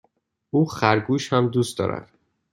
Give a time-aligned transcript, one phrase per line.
[0.49, 2.11] او خرگوش هم دوست دارد.